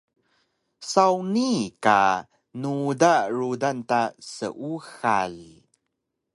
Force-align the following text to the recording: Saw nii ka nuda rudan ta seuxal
Saw 0.91 1.15
nii 1.33 1.61
ka 1.83 1.99
nuda 2.61 3.13
rudan 3.37 3.79
ta 3.89 4.01
seuxal 4.33 5.35